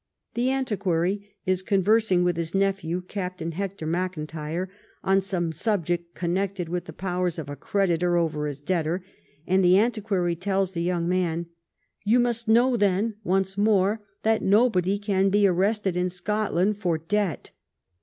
[0.33, 4.67] "The An tiquary" is conversing with his nephew, Captain Hector Mclntyre,
[5.03, 9.05] on some subject connected with the powers of a creditor over his debtor,
[9.45, 11.45] and the Anti quary tells the young man:"
[12.03, 17.51] You must know then once more, that nobody can be arrested in Scotland for debt."